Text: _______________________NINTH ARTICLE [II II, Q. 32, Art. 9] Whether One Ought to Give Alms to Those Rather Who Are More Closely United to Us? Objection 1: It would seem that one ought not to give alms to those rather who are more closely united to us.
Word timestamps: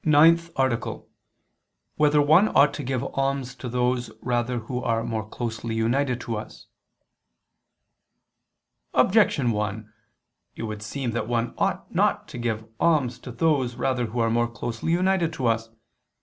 _______________________NINTH 0.11 0.49
ARTICLE 0.55 0.93
[II 0.93 0.99
II, 0.99 1.05
Q. 1.05 1.05
32, 1.05 1.13
Art. 1.13 1.99
9] 1.99 1.99
Whether 1.99 2.21
One 2.23 2.55
Ought 2.55 2.73
to 2.73 2.83
Give 2.83 3.03
Alms 3.13 3.53
to 3.53 3.69
Those 3.69 4.09
Rather 4.23 4.57
Who 4.61 4.81
Are 4.83 5.03
More 5.03 5.29
Closely 5.29 5.75
United 5.75 6.19
to 6.21 6.37
Us? 6.37 6.65
Objection 8.95 9.51
1: 9.51 9.93
It 10.55 10.63
would 10.63 10.81
seem 10.81 11.11
that 11.11 11.27
one 11.27 11.53
ought 11.59 11.93
not 11.93 12.27
to 12.29 12.39
give 12.39 12.65
alms 12.79 13.19
to 13.19 13.31
those 13.31 13.75
rather 13.75 14.07
who 14.07 14.17
are 14.17 14.31
more 14.31 14.47
closely 14.47 14.91
united 14.91 15.31
to 15.33 15.45
us. 15.45 15.69